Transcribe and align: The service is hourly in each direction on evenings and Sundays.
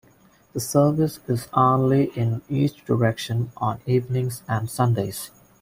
The 0.53 0.59
service 0.59 1.19
is 1.27 1.47
hourly 1.55 2.05
in 2.17 2.41
each 2.49 2.83
direction 2.85 3.51
on 3.57 3.81
evenings 3.85 4.41
and 4.47 4.67
Sundays. 4.67 5.29